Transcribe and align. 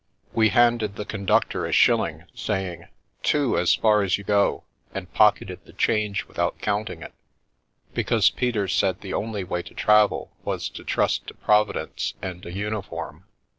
We 0.33 0.49
handed 0.49 0.95
the 0.95 1.05
conductor 1.05 1.67
a 1.67 1.71
shilling, 1.71 2.23
saying: 2.33 2.87
"Two— 3.21 3.55
as 3.59 3.75
far 3.75 4.01
as 4.01 4.17
you 4.17 4.23
go," 4.23 4.63
and 4.95 5.13
pocketed 5.13 5.59
the 5.65 5.73
change 5.73 6.25
without 6.25 6.57
counting 6.57 7.03
it; 7.03 7.13
because 7.93 8.31
Peter 8.31 8.67
said 8.67 9.01
the 9.01 9.13
only 9.13 9.43
way 9.43 9.61
to 9.61 9.75
travel 9.75 10.31
was 10.43 10.69
to 10.69 10.83
trust 10.83 11.27
to 11.27 11.35
Providence 11.35 12.15
and 12.19 12.43
a 12.47 12.51
uniform. 12.51 13.25